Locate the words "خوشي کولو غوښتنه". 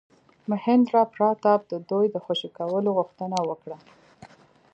2.25-3.37